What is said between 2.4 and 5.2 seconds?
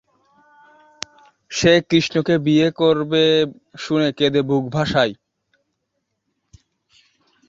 বিয়ে করবে শুনে কেঁদে বুক ভাসায়।